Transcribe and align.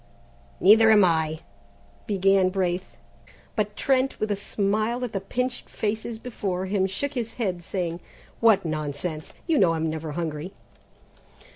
"Neither 0.59 0.89
am 0.89 1.05
I," 1.05 1.41
began 2.07 2.49
Braith, 2.49 2.95
but 3.55 3.75
Trent, 3.75 4.19
with 4.19 4.31
a 4.31 4.35
smile 4.35 5.03
at 5.03 5.13
the 5.13 5.21
pinched 5.21 5.69
faces 5.69 6.17
before 6.17 6.65
him, 6.65 6.87
shook 6.87 7.13
his 7.13 7.33
head 7.33 7.61
saying, 7.61 7.99
"What 8.39 8.65
nonsense! 8.65 9.31
You 9.45 9.59
know 9.59 9.75
I'm 9.75 9.91
never 9.91 10.13
hungry!" 10.13 10.53